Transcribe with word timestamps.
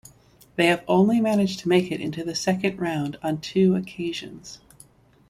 They 0.55 0.65
have 0.65 0.83
only 0.87 1.21
managed 1.21 1.59
to 1.59 1.69
make 1.69 1.91
it 1.91 2.01
into 2.01 2.23
the 2.23 2.33
second 2.33 2.79
round 2.81 3.19
on 3.21 3.39
two 3.39 3.75
occasions. 3.75 4.59